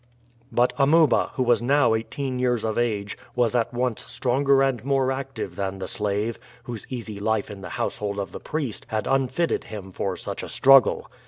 But 0.51 0.73
Amuba, 0.79 1.29
who 1.35 1.43
was 1.43 1.61
now 1.61 1.93
eighteen 1.93 2.39
years 2.39 2.63
of 2.65 2.75
age, 2.75 3.19
was 3.35 3.53
at 3.53 3.71
once 3.71 4.03
stronger 4.03 4.63
and 4.63 4.83
more 4.83 5.11
active 5.11 5.55
than 5.55 5.77
the 5.77 5.87
slave, 5.87 6.39
whose 6.63 6.87
easy 6.89 7.19
life 7.19 7.51
in 7.51 7.61
the 7.61 7.69
household 7.69 8.17
of 8.19 8.31
the 8.31 8.39
priest 8.39 8.85
had 8.89 9.05
unfitted 9.05 9.65
him 9.65 9.91
for 9.91 10.17
such 10.17 10.41
a 10.41 10.49
struggle. 10.49 11.07